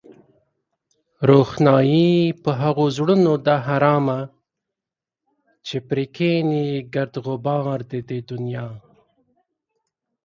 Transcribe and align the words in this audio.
روښنايي 1.29 2.09
په 2.43 2.51
هغو 2.61 2.85
زړونو 2.97 3.33
ده 3.45 3.55
حرامه 3.67 4.19
چې 5.67 5.75
پرې 5.89 6.05
کېني 6.15 6.65
گرد 6.93 7.13
غبار 7.25 7.77
د 7.91 7.93
دې 8.09 8.19
دنيا 8.29 8.67